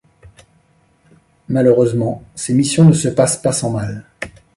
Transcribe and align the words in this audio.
Malheureusement, 1.47 2.23
ses 2.33 2.55
missions 2.55 2.85
ne 2.85 2.91
se 2.93 3.07
passent 3.07 3.39
pas 3.39 3.51
sans 3.51 3.69
mal... 3.69 4.03